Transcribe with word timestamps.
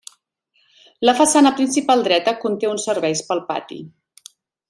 La 1.09 1.13
façana 1.19 1.51
principal 1.59 2.01
dreta 2.09 2.35
conté 2.45 2.71
uns 2.71 2.89
serveis 2.91 3.23
pel 3.31 3.43
pati. 3.53 3.81